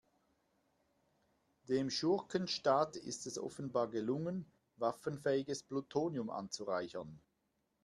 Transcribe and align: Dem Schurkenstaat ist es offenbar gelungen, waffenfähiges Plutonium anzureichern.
Dem 1.69 1.91
Schurkenstaat 1.91 2.95
ist 2.95 3.27
es 3.27 3.37
offenbar 3.37 3.87
gelungen, 3.87 4.51
waffenfähiges 4.77 5.61
Plutonium 5.61 6.31
anzureichern. 6.31 7.21